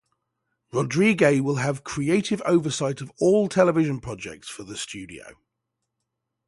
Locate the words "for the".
4.49-4.75